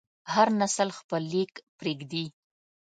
[0.33, 2.25] هر نسل خپل لیک پرېږدي.